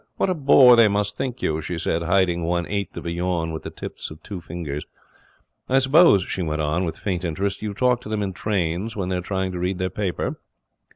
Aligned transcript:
'What 0.17 0.31
a 0.31 0.33
bore 0.33 0.75
they 0.75 0.87
must 0.87 1.15
think 1.15 1.43
you!' 1.43 1.61
she 1.61 1.77
said, 1.77 2.01
hiding 2.01 2.43
one 2.43 2.65
eighth 2.65 2.97
of 2.97 3.05
a 3.05 3.11
yawn 3.11 3.51
with 3.51 3.61
the 3.61 3.69
tips 3.69 4.09
of 4.09 4.23
two 4.23 4.41
fingers. 4.41 4.83
'I 5.69 5.77
suppose,' 5.77 6.23
she 6.23 6.41
went 6.41 6.59
on, 6.63 6.85
with 6.85 6.97
faint 6.97 7.23
interest, 7.23 7.61
'you 7.61 7.75
talk 7.75 8.01
to 8.01 8.09
them 8.09 8.23
in 8.23 8.33
trains 8.33 8.95
when 8.95 9.09
they 9.09 9.17
are 9.17 9.21
trying 9.21 9.51
to 9.51 9.59
read 9.59 9.77
their 9.77 9.91
paper?' 9.91 10.39